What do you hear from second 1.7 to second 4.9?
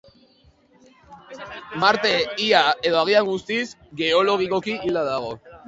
Marte ia, edo agian guztiz, geologikoki